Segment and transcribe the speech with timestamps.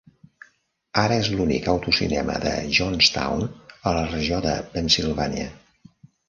[1.01, 3.45] Ara és l'únic autocinema de Johnstown,
[3.91, 5.53] a la regió de Pennsilvània.